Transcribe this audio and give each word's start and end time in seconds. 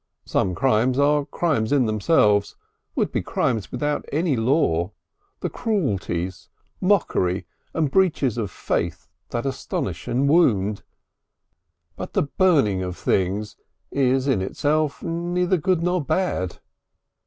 Some 0.25 0.55
crimes 0.55 0.97
are 0.97 1.25
crimes 1.27 1.71
in 1.71 1.85
themselves, 1.85 2.55
would 2.95 3.11
be 3.11 3.21
crimes 3.21 3.71
without 3.71 4.03
any 4.11 4.35
law, 4.35 4.93
the 5.41 5.49
cruelties, 5.51 6.49
mockery, 6.81 7.45
the 7.71 7.83
breaches 7.83 8.35
of 8.39 8.49
faith 8.49 9.07
that 9.29 9.45
astonish 9.45 10.07
and 10.07 10.27
wound, 10.27 10.81
but 11.95 12.13
the 12.13 12.23
burning 12.23 12.81
of 12.81 12.97
things 12.97 13.57
is 13.91 14.27
in 14.27 14.41
itself 14.41 15.03
neither 15.03 15.57
good 15.57 15.83
nor 15.83 16.03
bad. 16.03 16.57